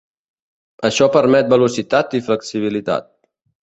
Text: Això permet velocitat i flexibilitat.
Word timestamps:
Això 0.89 1.09
permet 1.17 1.53
velocitat 1.53 2.19
i 2.19 2.25
flexibilitat. 2.33 3.11